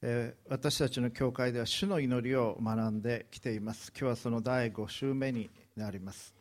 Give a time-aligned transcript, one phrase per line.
[0.00, 3.90] え私たちの教会では主の祈りを学んできています。
[3.90, 6.34] 今日はその第5週目になります。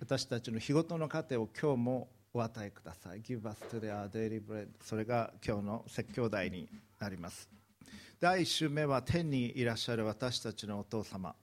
[0.00, 3.20] 私たちの日ごとの糧を今日もお与えください。
[3.20, 6.66] Give us today our daily bread それが今日の説教題に
[6.98, 7.50] なります。
[8.18, 11.34] 第1週目は天にいらっしゃる私たちのお父様。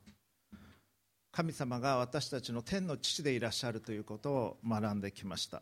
[1.31, 5.61] 神様が私たちの天の父でいらっしゃるということを学んできました。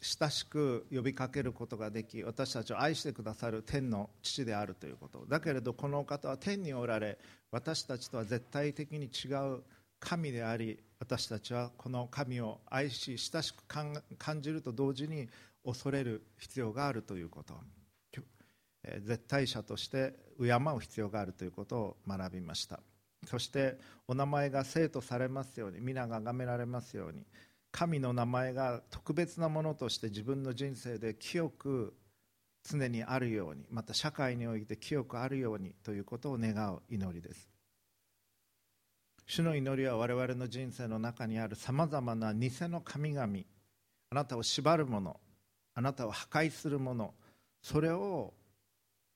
[0.00, 5.26] 親しく呼びかけることができ私たちを愛してくださる天の父であるということ。
[5.26, 7.18] だけれどこの方は天におられ
[7.50, 9.62] 私たちとは絶対的に違う
[9.98, 14.02] 神であり私たちはこの神を愛し親しく感
[14.40, 15.28] じると同時に
[15.64, 17.54] 恐れる必要があるということ。
[19.00, 22.80] 絶対者として敬う必要があるということを学びました。
[23.26, 27.26] そしてお名前が生徒されますように皆が崇められますように
[27.70, 31.94] 神の名前が特別なものとして自分の人生で清く
[32.64, 37.48] 常にあるようにまた社会において清くあるようにということを願う祈りです。
[39.26, 43.38] 主の祈りは我々の人生の中にあるさまざまな偽の神々
[44.10, 45.20] あなたを縛るもの
[45.74, 47.12] あなたを破壊するもの
[47.60, 48.32] それを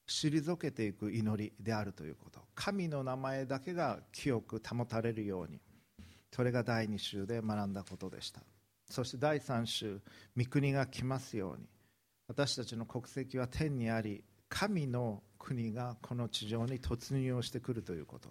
[0.06, 2.40] 退けていく祈りであるということ。
[2.54, 5.60] 神の名前だけが清く保たれるように。
[6.34, 8.40] それが第2週で学んだことでした。
[8.88, 10.00] そして第3週
[10.36, 11.68] 御国が来ますように。
[12.28, 18.30] 私たちの国籍は天にあり神の国がこの地上に突入をしてくるということ。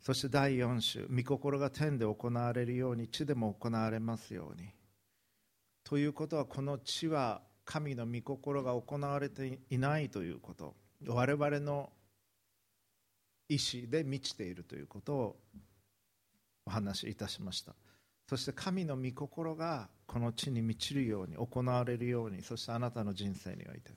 [0.00, 4.68] そして第4週御心が天で行われるように地でも行われますように。
[5.82, 10.74] ということはこの地は神の御心が行われていないということ。
[11.06, 11.90] 我々の
[13.48, 15.36] 意思で満ちているということを
[16.66, 17.74] お話しいたしました。
[18.28, 23.92] そして神の御心がこの地に満ちるように行われるようにそしてあなたの人生において。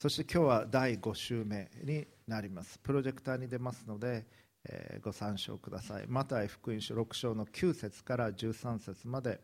[0.00, 2.78] そして今日は第5週目になります。
[2.78, 4.26] プロジェクターに出ますので、
[4.68, 6.04] えー、ご参照ください。
[6.06, 9.40] マタイ福音書6章の9節から13節まで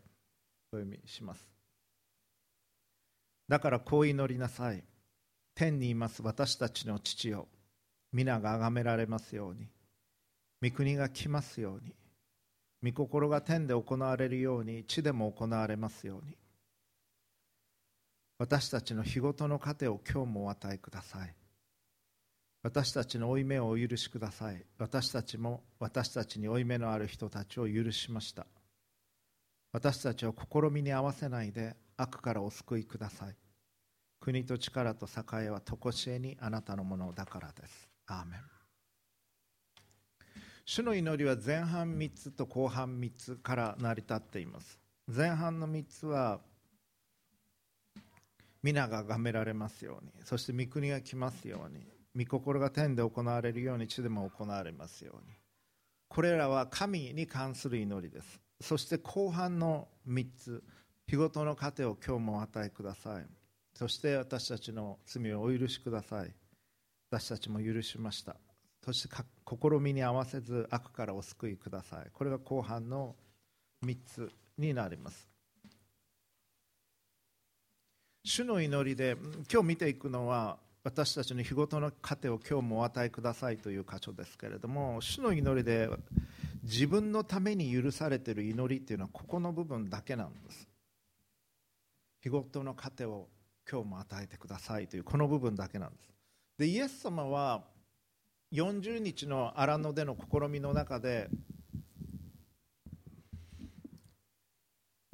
[0.72, 1.48] お読みします。
[3.48, 4.84] だからこう祈りなさい。
[5.54, 6.22] 天にいます。
[6.22, 7.48] 私たちの父よ。
[8.12, 9.68] 皆が崇められますように。
[10.62, 11.94] 御国が来ますように。
[12.84, 16.36] 御心が天で行われるように地でも行われますように。
[18.36, 21.34] 私たちの日ごとの糧を今日もお与えください。
[22.62, 24.62] 私たちの負い目をお許しください。
[24.76, 28.46] 私たちも私たちに負い目のある人たちを許しました。
[29.72, 33.36] 私たちを試みに合わせないで悪からお救いください。
[34.20, 37.88] 国と力と栄えは常しえにあなたのものだからです。
[38.06, 38.53] アーメン。
[40.66, 44.80] 主の祈りは前半3つと後半3つから成り立っています。
[45.06, 46.40] 前半の3つは
[48.62, 51.84] 皆ががめられますようにそして御国が来ますように
[52.16, 55.34] 御心が天で行われるように地でも行われますように。
[56.08, 58.40] これらは神に関する祈りです。
[58.60, 60.64] そして後半の3つ
[61.06, 63.26] 日ごとの糧を今日も与えください。
[63.74, 66.32] そして私たちの罪をお許しください。
[67.10, 68.36] 私たちも許しました。
[68.84, 69.16] そして
[69.48, 72.10] 試みに合わせず悪からお救いください。
[72.12, 73.16] これが後半の
[73.82, 75.26] 3つになります。
[78.24, 79.16] 主の祈りで
[79.50, 85.88] 今日見ていくのは私たちの日ごとの糧を今日もお与えくださいという箇所ですけれども主の祈りで
[86.62, 90.68] 自分のために許されている祈りっていうのはここの部分だけなんです。
[92.20, 93.28] 日ごとの糧を
[93.70, 96.12] 今日も与えてくださいというこの部分だけなんです。
[96.58, 97.62] でイエス様は
[98.54, 101.28] 40日の荒野での試みの中で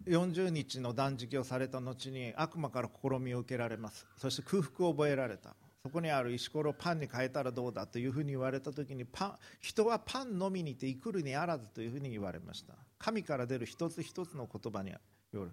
[0.06, 4.06] 40日の断食をされた後に悪魔から試みを受けられます。
[4.18, 5.56] そして空腹を覚えられた。
[5.82, 12.74] そこにある石ころをパンに変えたらどうだというふうに言われた時にパン人はパンのみにて生くるにあらずというふうに言われました。
[12.98, 14.98] 神から出る一つ一つの言葉によ
[15.32, 15.52] る。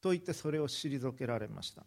[0.00, 1.84] と言ってそれを退けられました。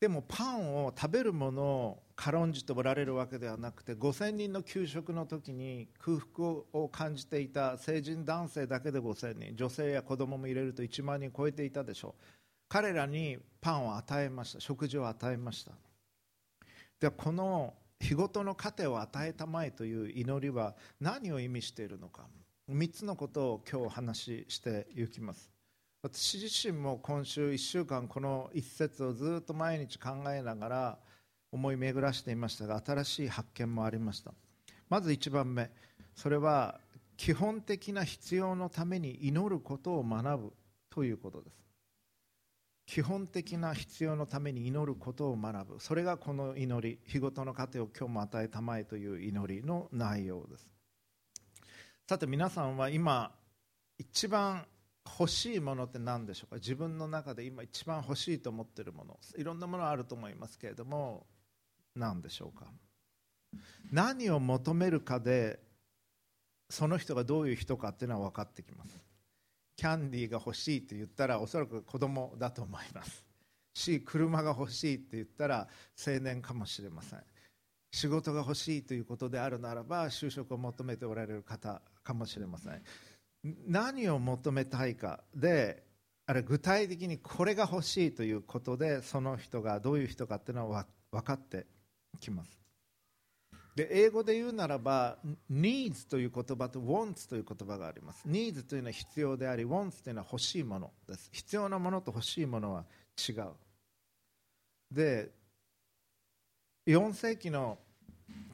[0.00, 12.22] でもパンを食べるものを軽んじておられるわけではなくて5000人の給食の時に空腹を感じていた成人男性だけで5000人女性や子供も入れると1万人超えていたでしょう。
[12.70, 14.60] 彼らにパンを与えました。
[14.60, 15.72] 食事を与えました。
[16.98, 22.26] でこの日ごとの糧を与えたまえという祈りは何を意味しているのか。
[22.70, 25.49] 3つのことを今日お話ししていきます。
[26.02, 30.98] 私自身も今週1週間この一節をずっと毎日考えながら
[31.52, 34.32] 思い巡らしていましたが新しい発見もありました。
[34.88, 35.70] まず1番目
[36.14, 36.80] それは
[37.18, 40.52] 基本的な必要のために祈ることを学ぶ
[40.88, 41.60] ということです。
[42.86, 45.80] 基本的な必要のために祈ることを学ぶ。
[45.80, 50.66] それがこの祈り日ごとの糧を今日も与えたまえという祈りの内容です。
[52.08, 53.32] さて皆さんは今
[53.98, 54.64] 一番
[55.18, 56.56] 欲しいものって何でしょうか？
[56.56, 59.18] 自分の中で今一番欲しいと思っているもの。
[59.36, 61.26] いろんなものあると思いますけれども
[61.94, 62.66] 何でしょうか？
[63.90, 65.60] 何を求めるかで
[66.68, 68.96] その人がどういう人かっていうのは分かってきます。
[69.76, 73.24] キャンディーが欲しいって言ったらおそらく子供だと思います。
[73.74, 75.68] し車が欲しいって言ったら
[76.06, 77.20] 青年かもしれません。
[77.92, 82.82] 仕事が欲しいということであるならば就職を求めておられる方かもしれません。
[83.42, 85.82] 何を求めたいかで
[86.26, 91.66] あれ具体的にこれが欲しいということでその人がどういう人かっていうのは分かって
[92.20, 92.60] きます。
[93.74, 95.18] で英語で言うならば
[95.50, 98.28] needs という言葉と wants という言葉があります。
[98.28, 101.30] needs というのは必要であり wants というのは欲しいものです。
[101.32, 102.84] 必要なものと欲しいものは
[103.28, 103.52] 違う。
[104.92, 105.30] で
[106.86, 107.78] 4世紀の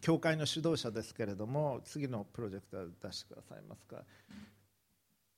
[0.00, 4.05] 教会の指導者ですけれども次のプロジェクトを出してくださいますか。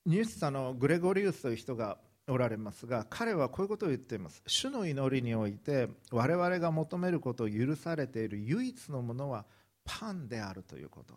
[0.05, 1.97] ニュースサのグレゴリウスという人が
[2.27, 4.41] おられますが彼はこういうことを言っています。
[4.47, 9.45] 主の祈りにおいて我々が求めることを許されている唯一のものは
[9.83, 11.15] パンであるということ。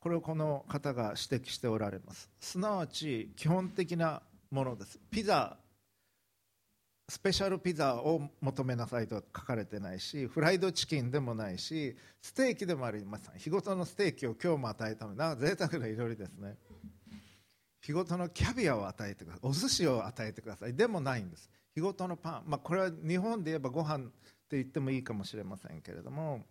[0.00, 2.30] これをこの方が指摘しておられます。
[2.40, 4.98] すなわち基本的なものです。
[5.10, 5.56] ピザ
[7.08, 13.38] スペシャルピザを求めなさいとは書かれてないしフライドチキンでもないしステーキでもありません。
[13.38, 16.56] 日ごとのステーキを今日も与えたのな贅沢な祈りですね。
[17.80, 19.48] 日ごとのキャビアを与えてください。
[19.48, 20.74] お寿司を与えてください。
[20.74, 21.48] でもないんです。
[21.74, 24.12] 日ごとのパン、まあ、これは日本で言えばご飯って
[24.56, 26.44] 言ってもいいかもしれませんけれども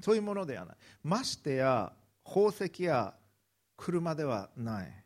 [0.00, 0.76] そういうものではない。
[1.02, 1.92] ましてや
[2.24, 3.14] 宝石や
[3.76, 5.04] 車ではない。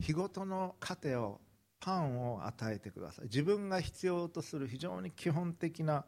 [0.00, 1.40] 日ごとの糧を
[1.80, 3.24] パンを与えてください。
[3.24, 6.04] 自分が必要とする非常に基本的な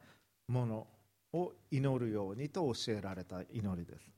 [0.46, 0.86] もの
[1.32, 4.10] を祈るようにと教えられた祈りです。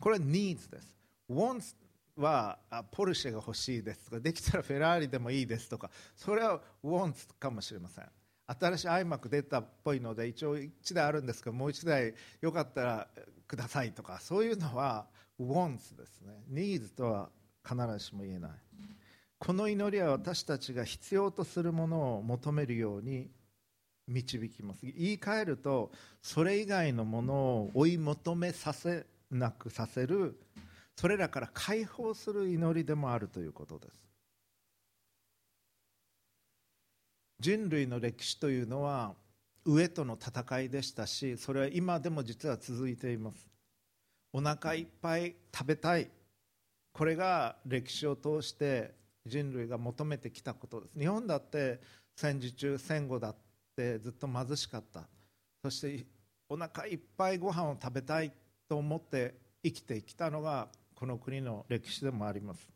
[0.00, 0.96] これは needs です。
[1.30, 1.74] wants
[2.16, 2.58] は
[2.90, 8.04] ポルシェが欲しいですとかできたらフェラーリでもいいですとかそれは wants かもしれません。
[8.46, 13.08] 新しい iMac 出たっぽいので一応1台あるんですけどもう1台よかったら
[13.46, 15.06] くださいとかそういうのは
[15.40, 16.42] wants ですね。
[16.50, 17.30] needs とは
[17.64, 18.50] 必ずしも言えない。
[19.38, 23.30] この祈りは私たちが必要とするものを求めるように
[24.06, 24.80] 導きます。
[24.82, 30.38] 言い換えるとそれ以外のものを追い求めさせなくさせる
[31.00, 33.94] それらから解放する祈りでもあるということです。
[37.38, 39.14] 人類の歴史というのは
[39.64, 43.48] 飢えとの戦いでしたしそれは今でも実は続いています。
[44.34, 46.10] お腹いっぱい食べたい。
[46.92, 48.92] これが歴史を通して
[49.24, 50.98] 人類が求めてきたことです。
[50.98, 51.80] 日本だって
[52.14, 53.36] 戦時中戦後だっ
[53.74, 55.08] てずっと貧しかった。
[55.64, 56.04] そして
[56.50, 58.30] お腹いっぱいご飯を食べたい
[58.68, 60.68] と思って生きてきたのが
[61.00, 62.68] この国の歴史でもあります。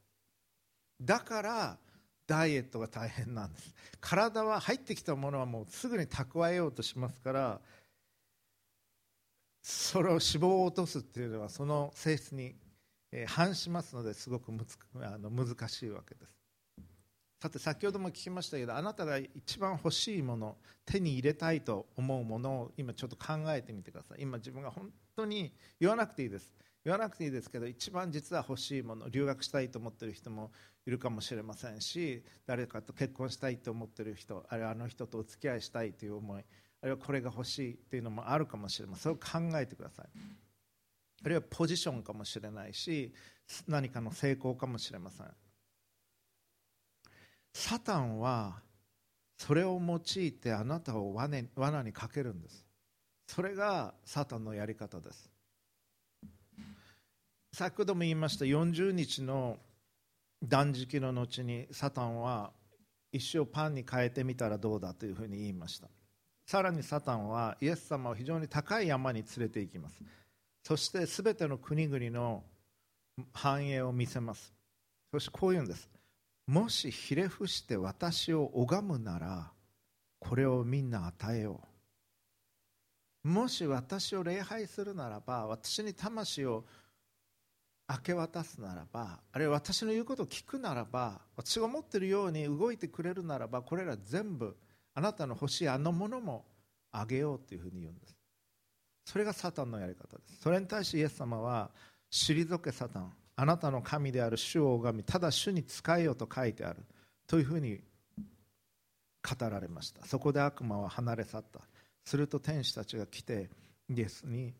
[0.98, 1.78] だから
[2.26, 3.74] ダイエットが大変なんです。
[4.00, 7.60] 体は入ってきたものはもうすぐに蓄えようとしますから
[9.60, 12.54] それを脂肪を落とすっていうのはその性質に
[13.26, 16.34] 反しますのですごくむつあの難しいわけです。
[17.42, 20.56] さて先ほども聞きましたけどあなたが一番欲しいもの
[20.86, 24.22] 手に入れたいと思うものを今ちょっと考えてみてください。
[24.22, 26.54] 今自分が本当に言わなくていいです。
[26.84, 30.52] 言わなくていいですけど一番実は欲しいもの留学したいと思ってる人も
[30.86, 36.44] いるかもしれませんし誰かと結婚したいと思ってる人あるいはあの人とお付き合いしたいという思い
[36.84, 39.02] あるいはこれが欲しいというのもあるかもしれません。
[39.02, 40.06] それを考えてください。
[41.24, 43.14] あるいはポジションかもしれないし
[43.66, 45.26] 何かの成功かもしれません。
[47.54, 48.60] サタンは
[49.38, 52.66] それを用いてあなたを罠罠にかけるんです。
[53.28, 55.33] それがサタンのやり方です。
[57.54, 59.58] 先ほども言いました40日の
[60.42, 62.50] 断食の後にサタンは
[63.12, 65.86] 一生パンに変えてみたらどうだというふうに言いました。
[66.46, 70.02] さらにサタンはイエス様を非常に高い山に連れて行きます。
[70.64, 72.42] そして全ての国々の
[73.32, 74.52] 繁栄を見せます。
[75.12, 75.88] そしてこう言うんです。
[76.48, 79.52] もしひれ伏して私を拝むなら
[80.18, 81.60] これをみんな与えよ
[83.24, 83.28] う。
[83.28, 86.64] もし私を礼拝するならば私に魂を
[87.88, 94.56] 明け渡すならばあるいは私の言うことを聞くならば私が思っているように動いてくれるならばこれら全部
[94.94, 96.46] あなたの欲しいあのものも
[96.92, 98.14] あげようというふうに言うんです。
[99.04, 100.40] それがサタンのやり方です。
[100.40, 101.70] それに対してイエス様は
[102.10, 106.84] 退けサタンあなたの神である主を拝みただ主に仕えよと書いてある
[107.26, 107.80] というふうに
[108.16, 110.06] 語られました。
[110.06, 111.60] そこで悪魔は離れ去った。
[112.04, 113.50] すると天使たちが来て
[113.88, 114.54] イエスに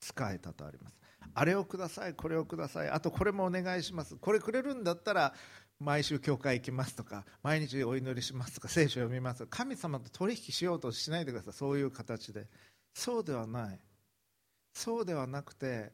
[0.00, 1.03] 仕えたとあります。
[1.32, 5.34] あれをくださいこれをくださいあとこれもお願いしますこれくれるんだったら
[5.80, 12.46] 毎週教会行きますとか毎日お祈りしますとか聖書読みます神様と取引しようとしないでくださいそういう形で。
[12.94, 13.80] そうではない。
[14.72, 15.92] そうではなくて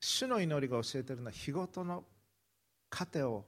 [0.00, 2.04] 主の祈りが教えているのは日ごとの
[2.90, 3.46] 糧を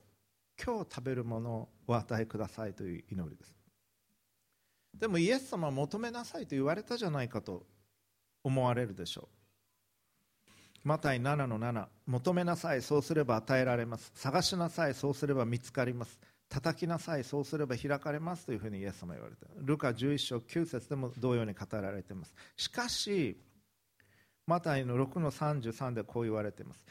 [0.62, 3.54] 今日食べるものをお与えくださいという祈りです。
[4.94, 7.66] でもイエス様は求めなさいと言われたじゃないかと
[8.42, 9.35] 思われるでしょう。
[10.86, 14.12] マタイ7の7求めなさいそうすれば与えられます。
[14.14, 16.20] 探しなさいそうすれば見つかります。
[16.48, 18.46] 叩きなさいそうすれば開かれます。
[18.46, 22.32] というふうにイエス様は言われてルカ11章9節でも同様に語られています。
[22.56, 23.36] しかし
[24.46, 26.84] マタイの6の33でこう言われています。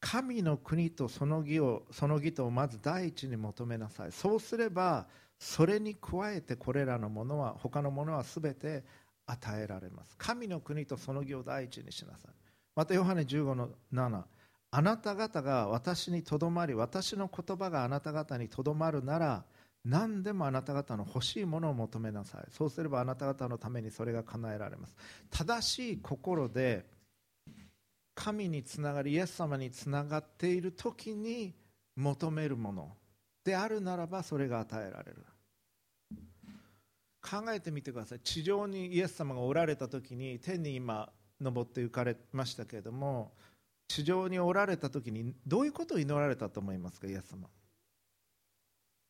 [0.00, 4.12] 神の国とその義をその義とをまず第一に求めなさい。
[4.12, 5.06] そうすれば
[5.38, 8.84] それに加えてこれらのものは他のものは全て
[9.26, 10.14] 与えられます。
[10.16, 12.47] 神の国とその義を第一にしなさい。
[12.78, 14.22] またヨハネ15の7
[14.70, 19.42] あなた方が私にとどまり私の言葉があなた方にとどまるなら
[19.84, 22.44] 何でもあなた方の欲しいものを求めなさい。
[22.52, 24.94] そうすればあなた方のためにそれが叶えられます。
[25.28, 26.86] 正しい心で
[28.14, 31.56] 神につながりイエス様につながっている時に
[31.96, 32.92] 求めるもの
[33.42, 35.16] であるならばそれが与えられる。
[37.20, 38.20] 考えてみてください。
[38.20, 43.32] 地上にイエス様がおられた時に天に今登って行かれましたけれども
[43.88, 47.48] 地上におられた時にどういうことを祈られたと思いますかイエス様。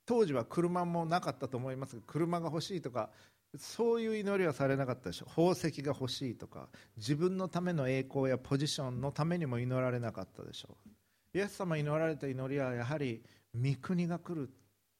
[0.07, 3.11] 当時は車もなかったと思いますが車が欲しいとか
[3.59, 11.39] そういう祈りはされなかったでしょ宝石が欲しいとか自分のための栄光やポジションのためにも祈られなかったでしょう。
[11.39, 13.23] イエス様祈られた祈りはやはり
[13.55, 14.51] 御国が来る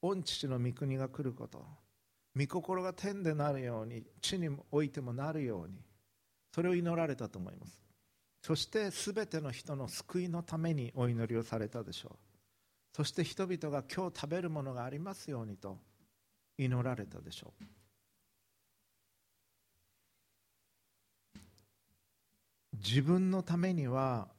[0.01, 1.65] 御父の御国が来ること。
[2.35, 5.79] 御心が天でなるように地においてもなるように
[6.53, 7.79] それを祈られたと思います。
[8.41, 12.17] そして全ての人の救いのためにお祈りをされたでしょう。
[12.95, 15.77] そして人々が今日食べるものがありますようにと
[16.57, 17.63] 祈られたでしょう。
[22.73, 24.29] 自分のためには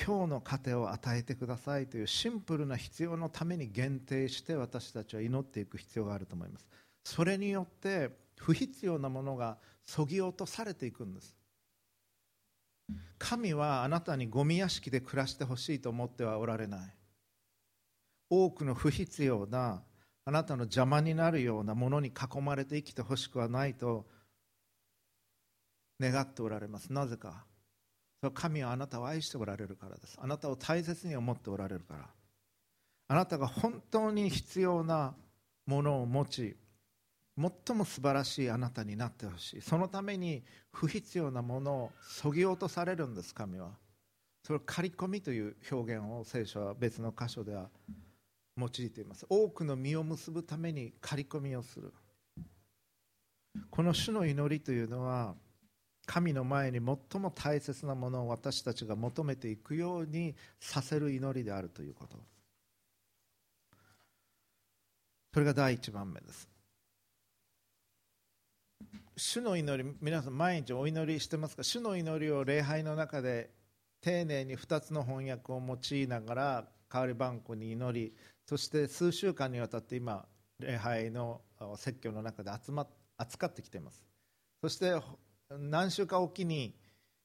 [0.00, 6.66] 今日の糧を与えてくださいというシンプルな必要のために限定して私たちは祈っていく必要があると思います。
[7.04, 11.34] それによって不必要なものがそぎ落とされていくんです。
[13.18, 16.94] 神はあなたにゴミ屋敷で暮らしてほしいと思ってはおられない。
[18.30, 19.82] 多くの不必要な
[20.24, 24.06] あなたの邪魔になるようなものに囲まれて生きてほしくはないと
[25.98, 26.92] 願っておられます。
[26.92, 27.44] なぜか。
[28.34, 30.18] 神はあなたを愛しておられるからです。
[30.20, 32.10] あなたを大切に思っておられるから。
[33.08, 35.14] あなたが本当に必要な
[35.66, 36.56] ものを持ち
[37.38, 39.60] 最も素晴らしいあなたになってほしい。
[39.60, 40.42] そのために
[40.72, 43.70] 不必要なものをそぎ落とされるんです神は。
[44.42, 47.68] それを刈り込みという表現を聖書は別の箇所では
[48.56, 49.24] 用いています。
[49.28, 51.92] 多くの実を結ぶために刈り込みをする。
[53.70, 55.34] この主の祈りというのは
[56.06, 62.18] 神の前に最も大切なものを私たちが求めていくようにさせる祈りであるということ。
[65.32, 66.48] それが第一番目です。
[69.20, 71.64] 主の祈り皆さん毎日お祈りしてますか？
[71.64, 73.50] 主の祈りを礼拝の中で
[74.00, 78.14] 丁寧に2つの翻訳を用いながら代わり番号に祈り
[78.46, 80.24] そして数週間にわたって今
[80.60, 81.40] 礼拝の
[81.76, 84.06] 説教の中で集ま扱ってきています。
[84.62, 84.94] そして
[85.50, 86.76] 何週間おきに、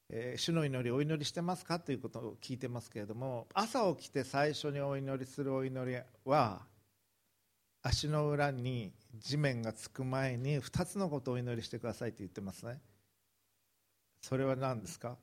[0.10, 1.80] えー、主の祈りお祈りしてますか？
[1.80, 5.96] ということを聞いてますけれども朝起きて最初にお祈りするお祈り
[6.26, 6.62] は
[7.84, 12.80] 足の裏に地面がつく前に2つのことをお祈りしてくださいと言ってますね。
[14.22, 15.18] それは何ですか？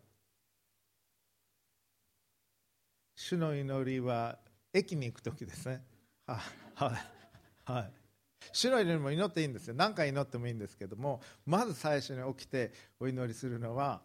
[3.16, 4.38] 主の祈りは
[4.72, 5.82] 駅に行く時ですね。
[6.26, 6.38] はい
[6.84, 6.92] は
[7.68, 7.92] いはい。
[8.52, 9.74] 主の祈りも祈っていいんですよ。
[9.74, 14.00] 何回祈ってもいいんですけどもまず最初に起きてお祈りするのは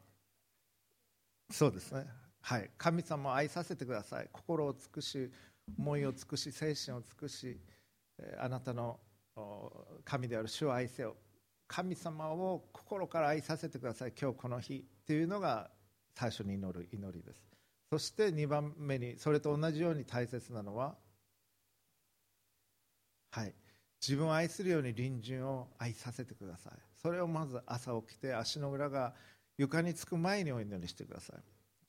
[1.51, 2.06] そうですね。
[2.42, 2.70] はい。
[2.77, 4.30] 神様を愛させてください。
[4.32, 5.32] 心を尽くし
[5.77, 7.60] 思いを尽くし精神を尽くし
[8.39, 9.00] あなたの
[10.04, 11.15] 神である主を愛せよ。
[11.68, 14.13] 神様を心から愛させてください。
[14.20, 15.70] 今日この日というのが
[16.15, 17.42] 最初に祈る祈りです。
[17.92, 20.96] そして2番目にそれと同じように大切なのは
[23.32, 23.54] はい。
[24.01, 26.74] 自分を愛するように隣人を愛させてください。
[27.01, 29.13] それをまず朝起きて足の裏が
[29.58, 31.36] 床につく前にお祈りしてください。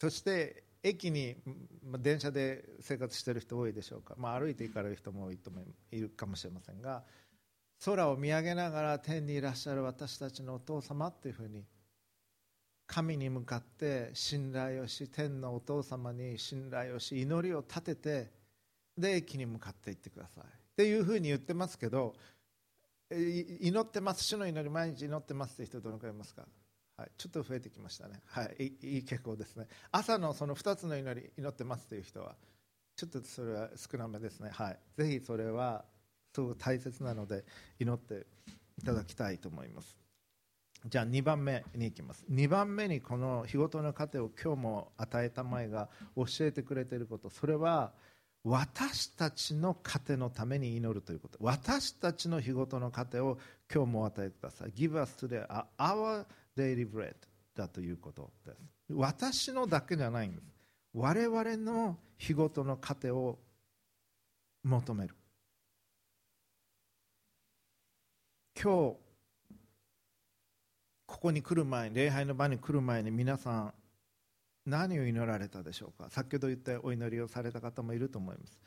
[0.01, 1.37] そして駅に
[1.99, 5.61] 電車で生活している人多いでしょうか、まあ、歩いて行かれる人も多いと思
[5.91, 7.03] いるかもしれませんが
[7.85, 11.65] 空を見上げながら天にいらっしゃる私たちのお父様というふうに
[12.87, 18.31] 神に向かって信頼をし天のお父様に信頼をし祈りを立てて
[18.97, 20.45] で駅に向かっていってください。
[20.45, 22.15] っていうふうに言ってますけど
[23.11, 24.25] 祈ってます。
[24.25, 26.47] 主の祈り毎日祈ってますって人どのくらいいますか、
[26.97, 28.21] はい、ちょっと増えてきましたね。
[28.27, 28.73] はい。
[28.83, 29.67] いい傾向ですね。
[29.93, 32.35] 朝のその2つの祈り祈ってますという人は
[32.97, 34.51] ちょっとそれは少なめですね。
[34.53, 34.79] はい。
[34.97, 35.85] ぜひそれは
[36.37, 37.45] すごく大切なので
[37.79, 38.27] 祈って
[38.79, 39.97] いただきたいと思います。
[40.85, 42.25] じゃあ2番目に行きます。
[42.31, 47.31] 2番目にこの日ごとの糧を今日も与えたまえが教えてくれていること。
[47.31, 47.93] それは
[48.45, 51.39] 私たちの糧のために祈るということ。
[51.41, 53.39] 私たちの日ごとの糧を
[53.73, 54.73] 今日も与えてください。
[54.73, 55.47] Give us today
[55.79, 57.15] our daily bread
[57.57, 58.59] だということです。
[58.91, 60.45] 私のだけじゃないんです。
[60.93, 63.39] 我々の日ごとの糧を
[64.63, 65.15] 求める。
[68.59, 68.97] 今日
[71.05, 73.75] ここに来る前に礼拝の場に来る前に皆さん
[74.65, 76.09] 何を祈られたでしょうか？
[76.11, 78.59] 先ほど言ったお祈りをされた方もいると思います。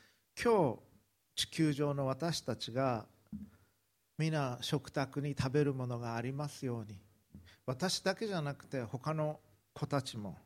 [0.42, 0.80] 今日
[1.36, 3.06] 地球上の私たちが
[4.18, 6.96] 皆食卓に食べるものがありますように。
[7.66, 9.40] 私だけじゃなくて他の
[9.74, 10.38] 子たちも。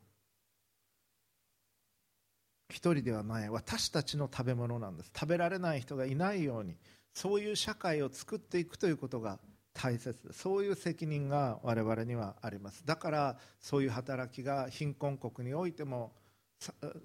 [2.70, 3.50] 一人ではない。
[3.50, 5.12] 私たちの食べ物なんです。
[5.14, 6.76] 食べられない人がいないように。
[7.14, 9.38] そういう社会を作っていくということが
[9.72, 10.32] 大切。
[10.32, 12.84] そういう責任が我々にはあります。
[12.84, 16.12] だからそういう働きが貧困国においても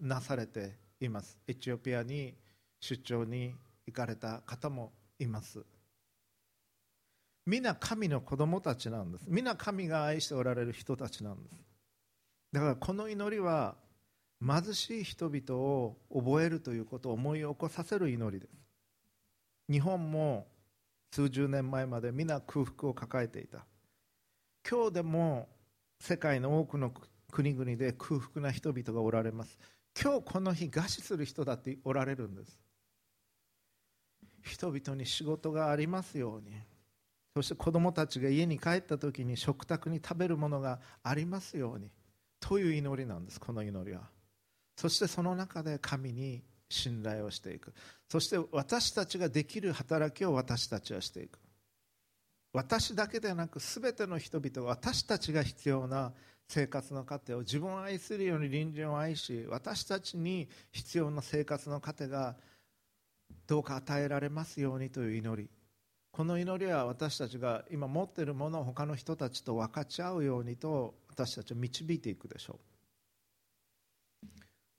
[0.02, 1.38] なされています。
[1.48, 2.36] エチオピアに
[2.80, 5.64] 出張に行かれた方もいます。
[7.46, 9.26] 皆神の子供たちなんです。
[9.28, 11.56] 皆神が愛しておられる人たちなんです。
[12.52, 13.76] だからこの祈りは
[14.42, 18.59] 貧しい人々を覚えるということを思い起こさせる祈りです。
[19.70, 20.48] 日本も
[21.12, 23.66] 数十年前まで皆空腹を抱えていた。
[24.70, 25.48] 今日でも
[26.00, 26.92] 世界の多くの
[27.32, 29.58] 国々で空腹な人々がおられます。
[30.02, 32.60] 今日この日餓死する人だっておられるんです。
[34.42, 36.56] 人々に仕事がありますように。
[37.36, 41.92] そして子供たちが家に帰った時に食卓に食べるものがありますように。
[42.40, 44.10] という祈りなんですこの祈りは。
[44.78, 47.74] そしてその中で神に信頼をしていく。
[48.08, 51.40] そして私たちができる働きを私たちはしていく。
[52.54, 56.14] 私だけでなく全ての人々私たちが必要な
[56.48, 62.36] 生活の糧を自分を愛するように隣人を愛し私たちに必要な生活の糧が
[63.46, 65.50] どうか与えられますようにという祈り。
[66.12, 72.79] この祈りは私たちが今持っているものを他の人たちと分かち合うようにと私たちを導いていくでしょう。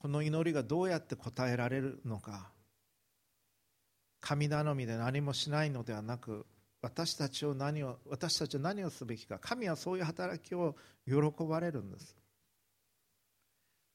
[0.01, 2.49] この祈りがどうやって答えられるのか。
[4.19, 6.47] 神頼みで何もしないのではなく
[6.81, 9.37] 私たちを何を私たちは何をすべきか。
[9.37, 11.13] 神はそういう働きを喜
[11.47, 12.15] ばれるんです。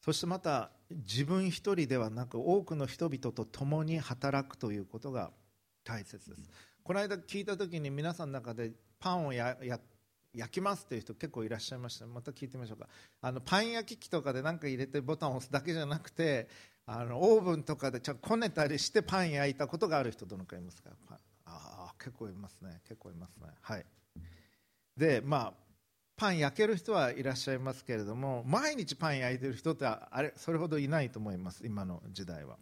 [0.01, 5.33] そしてまた自分一人ではなく多くの人々と共に働くということが
[5.83, 6.49] 大切です。
[6.85, 9.81] この間聞いた時に皆さんの中でパンをやや
[10.37, 12.07] 焼きますという人結構いらっしゃいました。
[12.07, 12.89] また聞いてみましょうか。
[13.23, 16.49] あのパン焼き器とかで何か入れてボタンを押すだけじゃなくて
[16.85, 20.91] あのオーブンとかでちょっとこねたりしてパン焼いたことがある人どのくらいいますか？
[21.47, 22.81] ああ結構いますね。
[22.87, 23.47] 結構いますね。
[23.61, 23.87] はい。
[24.97, 25.53] でまあ
[26.17, 31.67] パン焼ける人はいらっしゃいますけれども毎日パン焼いてる人ってあれそれほどいないと思います。
[31.67, 32.57] 今の時代は。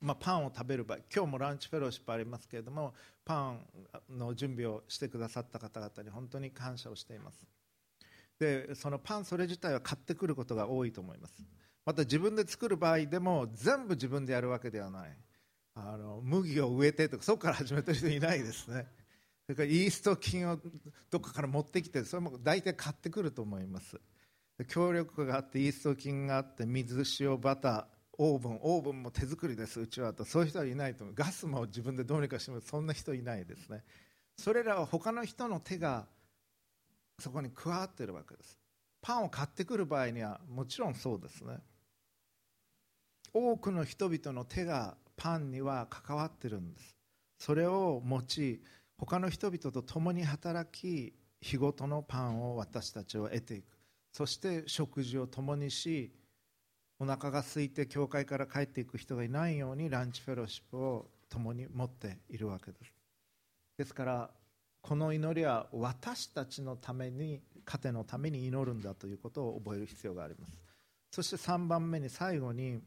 [0.00, 3.60] まあ、パンを食べる場合今日もランチフェローシップありますけれどもパン
[4.10, 7.46] の準備をしてくださった方々に本当に感謝をしています。
[8.38, 11.42] でそのパンそれ自体は買ってくることが多いと思います。
[11.86, 15.16] また自分で作る場合でも全部自分でやるわけではない。
[15.74, 18.86] あの麦を植えてとかそこから始めてる人いないですね。
[19.46, 20.58] それからイースト菌を
[21.10, 23.98] どこかから持ってきてそれも大体買ってくると思います。
[24.68, 30.24] 協力があってイースト菌があって水塩バターオーブンオーブンも手作りですうちはと。
[30.24, 31.14] そういう人はいないと思う。
[31.14, 33.84] ガスも自分でどうにかしてもそんな人いないですね。
[34.36, 36.06] それらは他の人の手が
[37.18, 38.58] そこに加わっているわけです。
[39.00, 41.58] パンを買ってくる場合にはもちろんそうですね。
[43.32, 46.96] 多くの人々の手がパンには関わってるんです。
[47.38, 48.60] それを用い
[48.98, 53.76] 他の人々と共に働き日ごとのパンを私たちは得ていく。
[54.12, 56.10] そして食事を共にし
[56.98, 62.92] お腹が空いて教会から帰っていく人がいないようにランチフェローシップを共に持っているわけです。
[63.76, 64.30] ですから
[64.80, 70.52] この祈りは私たちのために糧のために祈るんだということを覚える必要があります。
[71.10, 72.80] そして3番目に最後に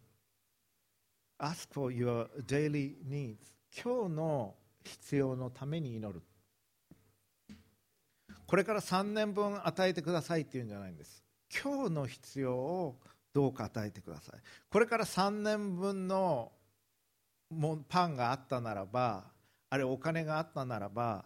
[1.40, 3.38] Ask for your daily needs
[3.72, 6.22] 今日の必要のために祈る。
[8.48, 11.24] これから3年分与えてくださいっていうんじゃないんです。
[11.64, 13.00] 今日の必要を
[13.34, 14.40] どうか与えてください。
[14.70, 16.52] これから3年分の
[17.88, 19.26] パンがあったならば
[19.70, 21.26] あれお金があったならば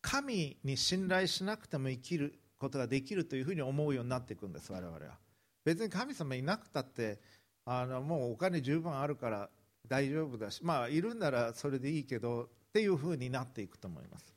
[0.00, 5.18] 神に信頼しなくても生きることができるというふうに思うようになっていくんです我々は。
[5.64, 7.18] 別に神様いなくたって
[7.64, 9.48] あのもうお金十分あるから
[9.88, 14.34] 大丈夫だしまあいるんならそれでいいけどっていうふうになっていくと思います。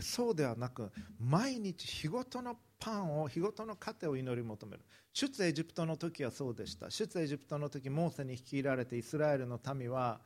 [0.00, 4.84] そうではなく毎日日ごとのパンを日ごとの糧を祈り求める。
[5.12, 6.90] 出エジプトの時はそうでした。
[6.90, 10.20] 出エジプトの時モーセに率いられてイスラエルの民は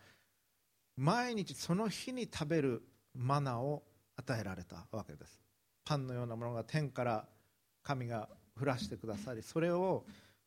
[0.96, 2.82] 毎日その日に食べる
[3.14, 3.82] マナを
[4.16, 5.40] 与えられたわけです。
[5.84, 7.26] パンのようなものが天から
[7.82, 8.28] 神が
[8.60, 10.04] 降らしてくださりそれを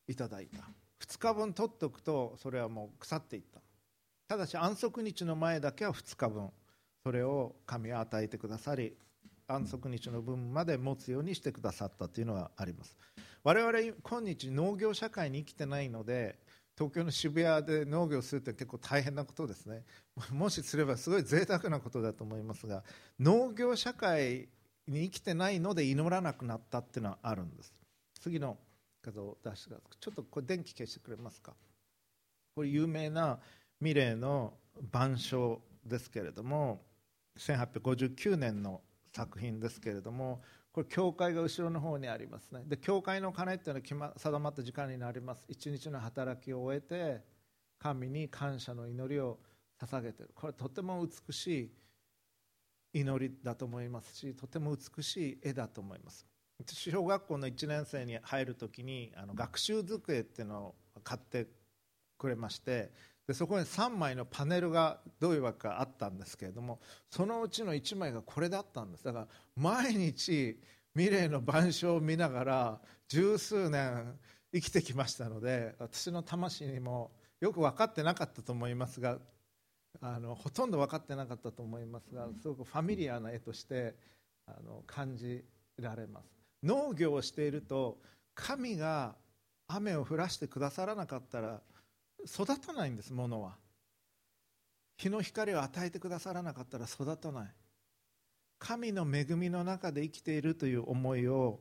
[0.07, 0.59] いただいた。
[1.05, 3.61] 2日分取っておくとそれはもう腐っていった。
[4.27, 6.49] ただし安息日の前だけは2日分
[7.03, 8.95] それを神は与えてくださり
[9.47, 12.97] 安息日の分まで持つようにしてくださったというのがあります。
[13.43, 16.39] 我々今日農業社会に生きてないので
[16.75, 19.83] 東京の渋谷で農業するって結構大変なことですね。
[20.31, 22.83] もしすればすごい贅沢なことだと思いますが
[23.19, 24.49] 農業社会
[24.87, 27.73] に生きてないので祈らなくなったっていうのはあるんです。
[28.19, 28.57] 次の
[29.03, 31.53] 画像を出してくださいちょっとこれ電気消してくれますか。
[32.55, 33.39] これ有名な
[33.79, 34.53] ミレーの
[34.91, 36.81] 晩鐘ですけれども
[37.37, 38.81] 1859年の
[39.15, 40.41] 作品ですけれども
[40.73, 42.63] これ教会が後ろの方にありますね。
[42.67, 45.45] で教会の鐘っていうのは決、ま、定まった時間になります。
[45.47, 47.23] 一日の働きを終えて
[47.79, 49.39] 神に感謝の祈りを
[49.81, 50.31] 捧げてる。
[50.35, 51.47] これとても美し
[52.93, 56.25] い祈りだと思いますしとても美しい絵だと思います。
[56.57, 61.47] 私小学校の1年生に入る時にあの学習机っていうのを買って
[62.17, 62.91] くれまして
[63.27, 69.03] でそこに3枚のパネルがどういうわけかあったんですけれどもそのうちの1枚がこれだったんです。
[69.03, 70.59] だから毎日
[70.93, 74.17] ミレーの板書を見ながら十数年
[74.53, 77.11] 生きてきましたので私の魂にも
[77.41, 79.17] よく分かってなかったと思いますが
[80.01, 83.95] あのほとんど分かってなかったと思いますがすごくファミリアな絵として
[84.45, 85.43] あの感じ
[85.79, 86.29] られます。
[86.63, 87.97] 農業をしていると
[88.33, 89.15] 神が
[89.67, 91.61] 雨を降らしてくださらなかったら
[92.25, 93.55] 育たないんですものは。
[94.97, 97.47] 日の光を与えてくださらなかったら育たない。
[98.59, 101.59] 神の恵みの中で生きているという思いを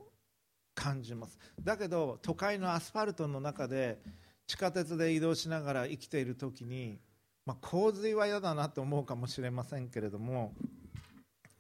[0.75, 1.39] 感じます。
[1.63, 4.01] だけど都会のアスファルトの中で
[4.47, 6.99] 地下鉄で移動しながら生きている時に、
[7.47, 10.55] まあ、洪水は嫌だなと思うかもしれませんけれども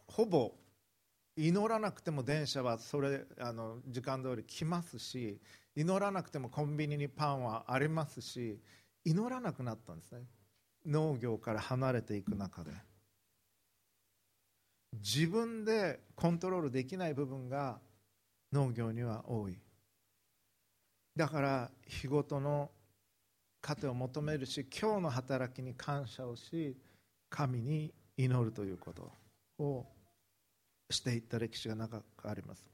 [0.06, 0.52] ほぼ
[1.36, 5.40] 祈らなくても電車はそれあの時間通り来ますし
[5.74, 8.60] 祈らなくてもコンビニにパンはありますし
[9.04, 10.22] 祈らなくなったんですね。
[10.86, 12.70] 農業から離れていく中で。
[14.94, 17.80] 自分でコントロールできない部分が
[18.52, 19.58] 農業には多い。
[21.16, 22.70] だから日ごとの
[23.62, 26.76] 糧を求めるし今日の働きに感謝をし
[27.30, 29.10] 神に祈るということ
[29.58, 29.86] を
[30.90, 32.73] していった歴史が長くあります。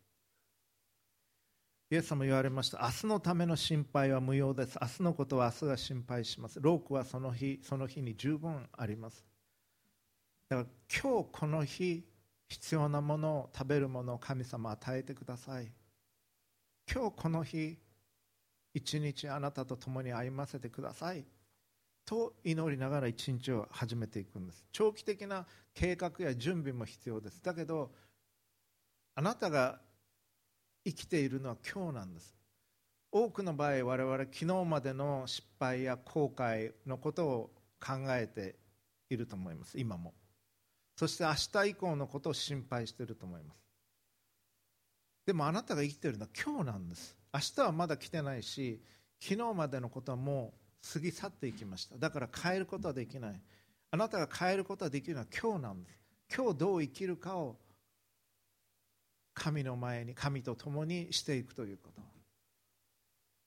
[1.92, 2.78] イエス様言われました。
[2.82, 4.78] 明日のための心配は無用です。
[4.80, 6.60] 明日のことは明日が心配します。
[6.60, 9.26] ロークはその日その日に十分あります。
[10.48, 10.68] だから
[11.02, 12.04] 今日この日
[12.46, 15.72] 必要なものを食べるものを神様与えてください。
[16.88, 17.76] 今日この日
[18.72, 21.24] 一日あなたと共に歩ませてください。
[22.04, 24.64] と祈りながら一日を始めていくんです。
[24.70, 27.42] 長期的な計画や準備も必要です。
[27.42, 27.90] だけど
[29.16, 29.80] あなたが
[30.84, 32.34] 生きているのは今日なんです。
[33.12, 38.56] 多くの場合我々昨日までの失敗や後悔のことを考えて
[39.08, 39.78] いると思います。
[39.78, 40.14] 今も。
[40.96, 43.60] そして明日以降のことを心配していると思います。
[45.26, 47.16] でもあなたが生きているのは今日なんです。
[47.32, 48.82] 明日はまだ来てないし
[49.20, 51.98] 昨日までのことはもう過ぎ去っていきました。
[51.98, 53.40] だから変えることはできない。
[53.90, 56.00] あなたが変えることはできるのは今日なんです。
[56.34, 57.56] 今日どう生きるかを
[59.40, 62.02] 神の前に神と共にしていくということ。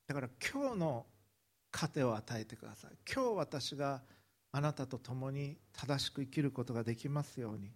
[0.07, 1.05] だから今日の
[1.71, 2.91] 糧を与えてください。
[3.13, 4.01] 今日私が
[4.51, 7.69] あなたと共に正しく生きることができますように。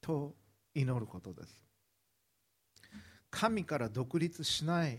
[0.00, 0.34] と
[0.74, 1.64] 祈ることです。
[3.30, 4.98] 神から独立しない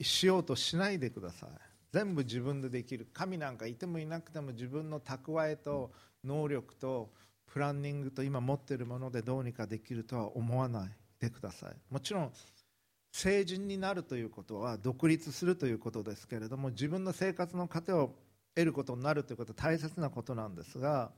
[0.00, 1.50] しようとしないでください。
[1.92, 3.06] 全部自分でできる。
[3.12, 5.92] 神なんかいてもいなくても自分の蓄えと
[6.24, 7.12] 能力と
[7.44, 10.90] プランニングと今持ってるものでどうにかできるとは思わない。
[11.18, 11.74] てください。
[11.90, 12.32] もちろん
[13.12, 18.14] 成人になるということは独立するということですけれども自分の生活の糧を
[18.56, 21.12] 得ることになるということは大切なことなんですが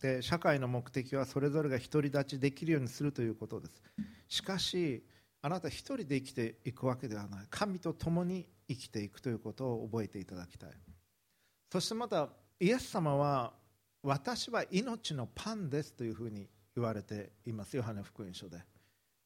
[0.00, 3.82] で社会の目的はそれぞれが独り立ちできるようにするということです。
[4.28, 5.04] しかし
[5.40, 7.46] あなた一人で生きていくわけではない。
[7.50, 10.70] 神と共に生きていくということを覚えていただきたい。
[11.72, 12.28] そしてまた
[12.60, 13.52] イエス様は
[14.02, 17.76] 私は命のパンですというふうに言われています。
[17.76, 18.58] ヨハネ福音書で。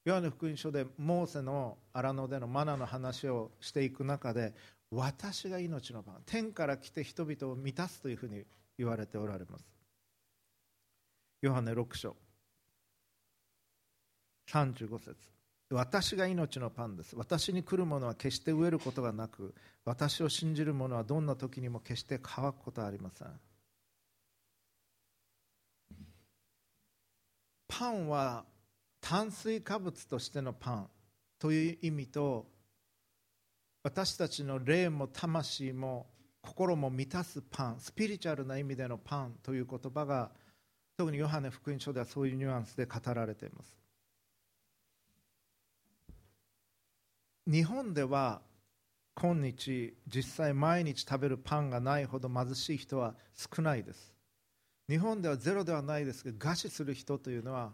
[0.06, 4.54] ヨハネ福音書でモーセの荒野でのマナの話をしていく中で
[4.92, 8.44] 私が命のパン天から来て人々を満たすというふうに
[8.78, 9.64] 言われておられます。
[11.42, 12.14] ヨハネ6章。
[14.48, 15.16] 35節。
[15.70, 17.16] 私が命のパンです。
[17.16, 23.28] 私に来るものは決して飢えることがなく私を信じる者はどんな時にも決して乾くことはありません。
[27.66, 28.44] パンは
[29.08, 30.88] 炭水化物としてのパン
[31.38, 32.46] という意味と
[33.84, 36.08] 私たちの霊も魂も
[36.42, 40.32] 心も満たすパンスピリチュアルな意味でのパンという言葉が
[40.96, 43.76] 特にヨハネ福音書ではそういうニュアンスで語られています。
[47.46, 48.40] 日本では
[49.14, 54.12] 今日実際毎日食べるパンがないほど貧しい人は少ないです。
[54.88, 57.72] 日本ではゼロではないですけど餓死する人というのは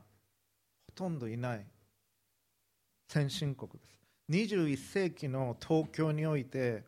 [0.94, 1.66] とんどいない。
[3.08, 4.02] 先進国です。
[4.30, 6.84] 21世紀の東京において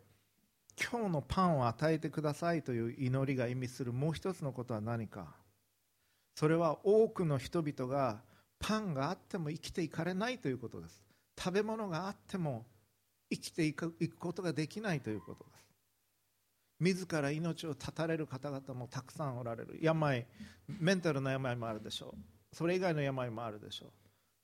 [0.80, 5.34] 今日のパンを与えてくださいという祈りが意味するもう一つのことは何か。
[6.34, 8.22] それは多くの人々が
[8.58, 11.04] パンがあっても生きていかれないということです。
[11.38, 12.64] 食べ物があっても
[13.30, 15.64] 生きていくことができないということです。
[16.80, 19.78] 自ら命を絶たれる方々もたくさんおられる。
[19.80, 20.26] 病
[20.68, 22.33] メンタルな病もあるでしょう。
[22.54, 23.90] それ以外の病もあるでしょう。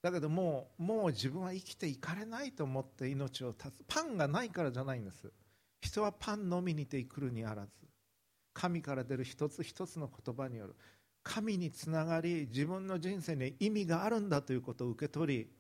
[0.03, 3.85] だけどもうもう自分は生きていかれないと思って命を絶つ。
[3.87, 5.31] パンがないからじゃないんです。
[5.81, 7.73] 人はパンのみにて来るにあらず。
[8.53, 10.77] 神から出る一つ一つの言葉による。
[11.23, 15.51] 神につながり自分の人生に意味があるんだということを受け取り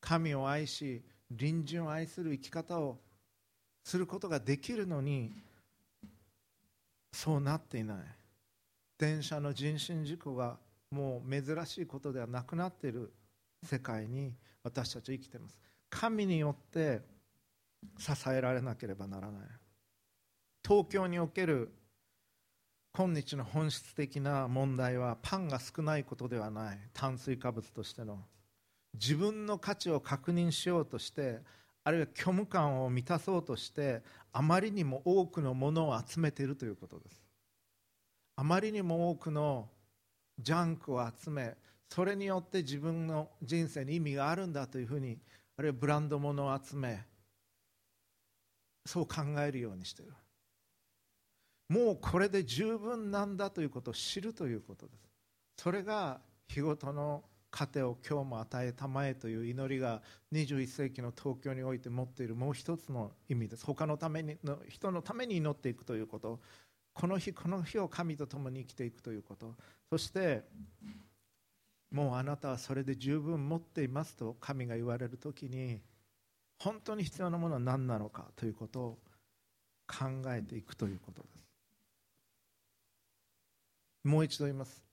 [0.00, 2.98] 神を愛し隣人を愛する生き方を
[3.84, 5.32] することができるのに
[7.12, 7.98] そうなっていない。
[8.98, 10.58] 電車の人身事故が
[10.90, 13.12] もう珍しいことではなくなっている
[13.62, 15.58] 世界に私たちは生きています。
[15.88, 17.02] 神によって
[17.98, 19.42] 支えられなければならない。
[20.66, 21.72] 東京における
[22.92, 26.78] 今日の本質的な問題はパンが少ないことではない。
[26.92, 28.18] 炭水化物としての。
[28.94, 31.40] 自分の価値を確認しようとして
[31.84, 37.22] あるいは虚無感を満たそうとしてあまりにも多くのものを集めているということです。
[38.36, 39.68] あまりにも多くの
[40.40, 41.56] ジャンクを集め
[41.88, 45.18] それによって自分の人生に意味があるんだというふうに
[45.56, 47.00] あるいはブランド物を集め
[48.86, 50.12] そう考えるようにしている。
[51.68, 55.08] もうこれで十分なんだということを知るということです。
[55.56, 57.22] それが日ごとの
[57.52, 63.64] 糧を今日も与えたまえという祈りが21世紀の東京において持っているもう一つの意味です。
[63.64, 66.40] 他のためにの人のために祈っていくということ。
[67.00, 69.54] この日この日を神と共に生きていくということ。
[69.88, 70.42] そして
[71.90, 75.80] もうあなたはそれで十分持っていますと神が言われる時に
[76.58, 78.98] 本当に必要なものは何なのかということを
[79.88, 81.40] 考えていくということです。
[84.04, 84.84] もう一度言います。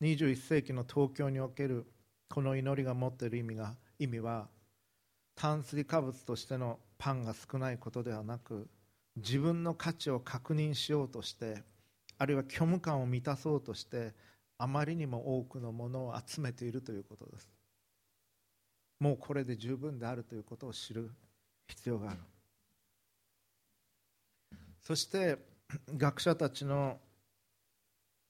[0.00, 1.84] 21世紀の東京における
[2.30, 4.48] この祈りが持っている意味が意味は
[5.34, 8.66] 炭水化物としてのパンが少ないことではなく
[9.16, 11.62] 自分の価値を確認しようとして
[12.18, 14.12] あるいは虚無感を満たそうとして
[14.58, 17.48] あまりにも多くのものを集めているということです。
[18.98, 21.10] もうこれで十分であるということを知る
[21.66, 22.20] 必要がある。
[24.80, 25.36] そして
[25.96, 26.98] 学者たちの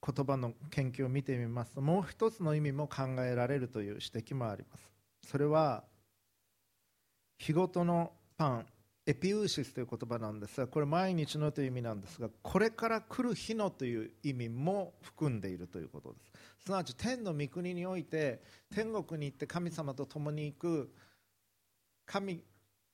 [0.05, 4.91] 言葉の研究を見てみますともう一つの意味も考えられるという指摘もあります。
[5.31, 5.85] それは
[7.39, 8.67] 日ごとのパン
[9.09, 16.65] エピウーシスという言葉なんですがこれ毎日のという意味なんですがこれから来る日のという意味も含んでいるということです。
[16.65, 18.43] すなわち天の御国において
[18.75, 20.93] 天国に行って神様と共に行く
[22.05, 22.43] 神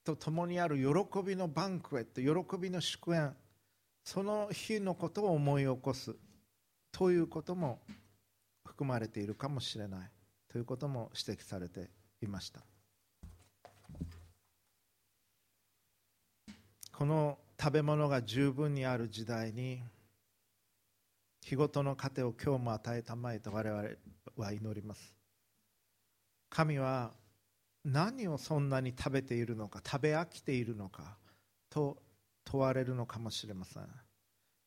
[0.05, 3.35] と共にある喜びのバンクエット喜びの祝宴
[4.05, 6.15] その日のことを思い起こす
[6.91, 7.81] ということも
[8.67, 10.11] 含まれているかもしれない
[10.51, 11.89] ということも指摘されて
[12.21, 12.61] いました。
[16.93, 19.83] この食べ物が十分にある時代に
[21.43, 23.83] 日ごとの糧を今日も与えたまえと我々
[24.37, 25.15] は祈ります。
[26.51, 27.13] 神は
[27.85, 31.17] 何をそんなに食べているのか食べ飽きているのか
[31.71, 31.97] と
[32.45, 33.89] 問われるのかもしれません。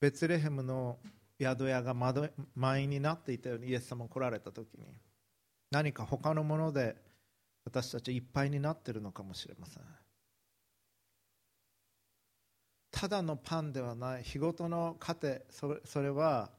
[0.02, 0.98] ベツレヘムの
[1.40, 4.86] 宿屋が満員になっていたようにイエス様来られた時に
[5.72, 6.96] 何か他のもので
[7.66, 9.84] 私たちいっぱいになっているのかもしれません。
[12.96, 16.50] ただのパンではない日ごとの糧それは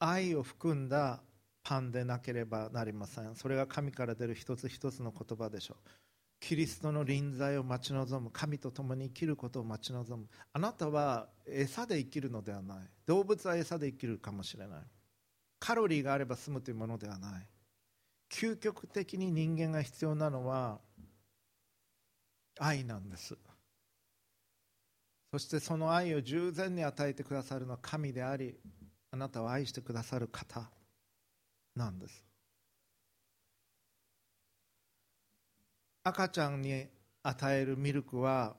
[0.00, 1.20] 愛を含んだ
[1.62, 3.36] パンでなければなりません。
[3.36, 5.90] それが神から出る一つ一つの言葉でしょう。
[6.40, 10.28] キリストの臨在を待ち望む神と共に生きることを待ち望む。
[10.52, 12.78] あなたは餌で生きるのではない。
[13.06, 14.80] 動物は餌で生きるかもしれない。
[15.60, 17.46] カロリーがあれば済むというものではない。
[18.28, 20.80] 究極的に人間が必要なのは
[22.58, 23.38] 愛なんです。
[25.32, 28.54] そしてその愛を十全に与えてくださるのは神であり
[29.10, 30.70] あなたを愛してくださる方
[31.74, 32.22] なんです。
[36.04, 36.86] 赤ちゃんに
[37.22, 38.56] 与えるミルクは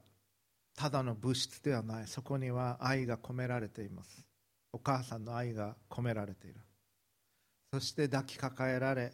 [0.75, 2.07] ただの物質ではない。
[2.07, 4.25] そこには愛が込められています。
[4.71, 6.59] お母さんの愛が込められている。
[7.71, 9.13] そして抱きかかえられ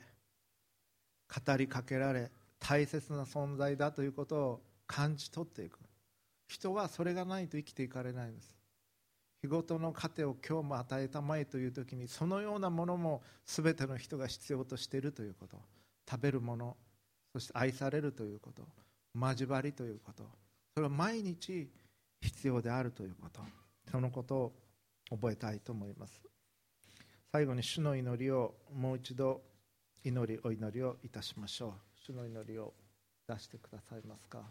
[1.46, 5.89] 語りかけられ大切な存在だということを感じ取っていく。
[6.50, 8.56] 人はそれがないと生きていかれないんです。
[9.42, 15.58] 日ごとの糧を今日も与えたまえという時にそのようなものも全ての人が必要としているということ。
[16.10, 16.76] 食べるもの
[17.32, 18.64] そして愛されるということ。
[19.16, 20.24] 交わりということ。
[20.74, 21.70] それは毎日
[22.20, 23.42] 必要であるということ。
[23.90, 24.54] そのことを
[25.12, 26.22] 覚えたいと思います。
[27.32, 29.42] 最後に主の祈りをもう一度
[30.04, 31.74] 祈りお祈りをいたしましょう。
[31.96, 32.74] 主の祈りを
[33.28, 34.42] 出してくださいますか？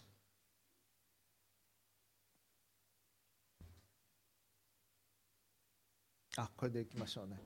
[6.38, 7.36] あこれでいきましょうね。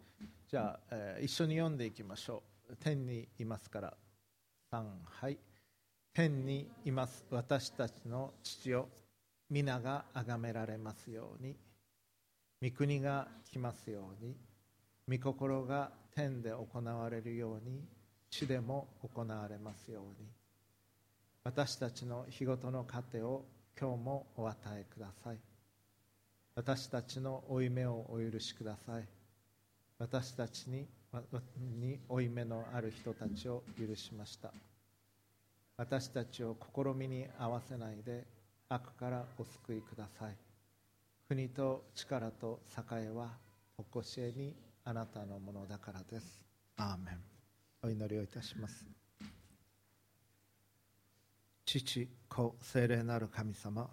[0.46, 2.76] じゃあ、えー、一緒に読んでいきましょう。
[2.76, 3.94] 天にいますから。
[4.70, 5.38] 3はい。
[6.12, 7.24] 天にいます。
[7.30, 8.88] 私たちの父よ。
[9.48, 11.56] 皆が崇められますように。
[12.62, 14.36] 御国が来ますように。
[15.08, 17.82] 御心が天で行われるように。
[18.28, 20.28] 地でも行われますように。
[21.44, 23.46] 私たちの日ごとの糧を
[23.80, 25.51] 今日もお与えください。
[26.54, 29.08] 私たちの負い目をお許しください。
[29.98, 30.86] 私たちに
[31.80, 34.52] に負い目のある人たちを許しました。
[35.76, 38.24] 私たちを試みに合わせないで
[38.68, 40.36] 悪からお救いください。
[41.28, 43.30] 国と力と栄は
[43.92, 46.40] 常しえにあなたのものだからです。
[46.76, 47.20] アーメン
[47.82, 48.86] お祈りをいたします。
[51.64, 53.88] 父子精霊なる神様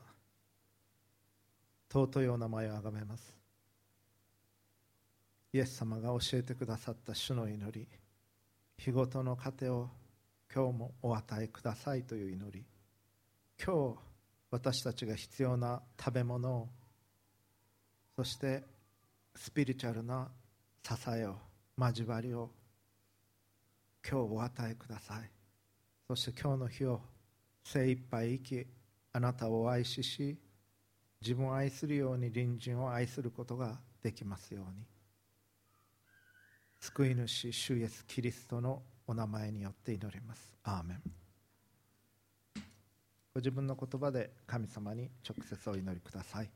[1.91, 3.39] 尊いお名前をあがめます。
[5.52, 7.88] イエス様が教えてくださった主の祈り
[8.78, 9.89] 日ごとの糧を
[10.54, 12.65] 今日もお与えくださいという祈り
[13.63, 13.97] 今日
[14.52, 16.69] 私たちが必要な食べ物を
[18.15, 18.63] そして
[19.36, 20.30] スピリチュアルな
[20.84, 21.38] 支えを
[21.78, 22.52] 交わりを
[24.08, 25.30] 今日お与えください。
[26.08, 27.02] そして今日の日を
[27.63, 28.67] 精一杯生き
[29.13, 30.38] あなたを愛しし
[31.21, 34.86] 自分を愛するように隣人を愛することができますように。
[36.79, 40.53] 救い主主イエスキリストのお名前によって祈ります。
[40.63, 41.01] アーメン。
[43.34, 46.49] ご自分の言葉で神様に直接お祈りください。